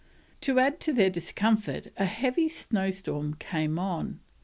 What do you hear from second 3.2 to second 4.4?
came on.